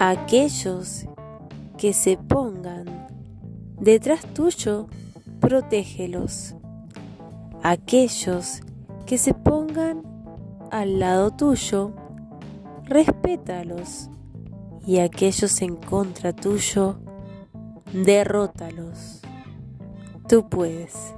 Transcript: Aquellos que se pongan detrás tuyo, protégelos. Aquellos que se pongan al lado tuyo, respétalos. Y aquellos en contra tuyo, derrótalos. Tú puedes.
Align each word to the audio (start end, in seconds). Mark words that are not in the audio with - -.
Aquellos 0.00 1.06
que 1.76 1.92
se 1.92 2.16
pongan 2.16 3.08
detrás 3.80 4.20
tuyo, 4.32 4.86
protégelos. 5.40 6.54
Aquellos 7.64 8.60
que 9.06 9.18
se 9.18 9.34
pongan 9.34 10.02
al 10.70 11.00
lado 11.00 11.32
tuyo, 11.32 11.92
respétalos. 12.84 14.08
Y 14.86 15.00
aquellos 15.00 15.60
en 15.62 15.74
contra 15.74 16.32
tuyo, 16.32 17.00
derrótalos. 17.92 19.20
Tú 20.28 20.48
puedes. 20.48 21.14